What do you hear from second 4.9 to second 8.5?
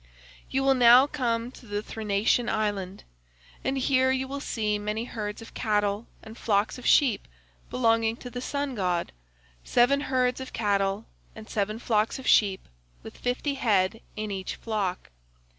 herds of cattle and flocks of sheep belonging to the